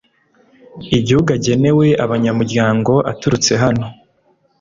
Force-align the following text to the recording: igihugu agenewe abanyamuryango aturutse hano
igihugu 0.97 1.29
agenewe 1.37 1.87
abanyamuryango 2.05 2.93
aturutse 3.11 3.51
hano 3.63 3.85